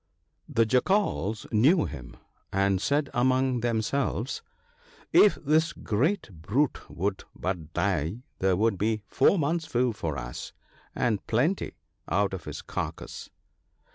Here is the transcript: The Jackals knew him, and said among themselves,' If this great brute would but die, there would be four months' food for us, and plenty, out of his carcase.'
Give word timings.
The 0.49 0.65
Jackals 0.65 1.45
knew 1.51 1.85
him, 1.85 2.17
and 2.51 2.81
said 2.81 3.11
among 3.13 3.59
themselves,' 3.59 4.41
If 5.13 5.35
this 5.35 5.73
great 5.73 6.27
brute 6.41 6.89
would 6.89 7.23
but 7.35 7.71
die, 7.73 8.23
there 8.39 8.55
would 8.57 8.79
be 8.79 9.03
four 9.05 9.37
months' 9.37 9.67
food 9.67 9.95
for 9.95 10.17
us, 10.17 10.53
and 10.95 11.23
plenty, 11.27 11.75
out 12.07 12.33
of 12.33 12.45
his 12.45 12.63
carcase.' 12.63 13.29